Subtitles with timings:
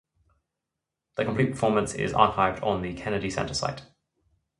[1.13, 3.83] The complete performance is archived on the Kennedy Center site.